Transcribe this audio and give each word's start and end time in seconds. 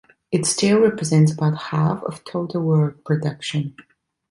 It 0.31 0.47
still 0.47 0.79
represents 0.79 1.31
about 1.31 1.55
half 1.69 2.01
of 2.05 2.23
total 2.23 2.63
world 2.63 3.05
production. 3.05 3.75